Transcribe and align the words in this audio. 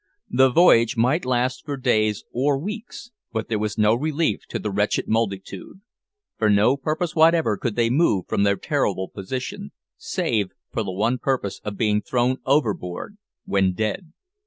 The 0.31 0.49
voyage 0.49 0.97
might 0.97 1.25
last 1.25 1.63
for 1.63 1.77
days 1.77 2.23
or 2.31 2.57
weeks, 2.57 3.11
but 3.31 3.49
there 3.49 3.59
was 3.59 3.77
no 3.77 3.93
relief 3.93 4.47
to 4.47 4.57
the 4.57 4.71
wretched 4.71 5.07
multitude. 5.07 5.81
For 6.39 6.49
no 6.49 6.75
purpose 6.75 7.13
whatever 7.15 7.55
could 7.55 7.75
they 7.75 7.91
move 7.91 8.25
from 8.27 8.41
their 8.41 8.55
terrible 8.57 9.09
position, 9.09 9.69
save 9.97 10.53
for 10.73 10.81
the 10.81 10.91
one 10.91 11.19
purpose 11.19 11.61
of 11.63 11.77
being 11.77 12.01
thrown 12.01 12.37
overboard 12.47 13.17
when 13.45 13.73
dead. 13.75 14.11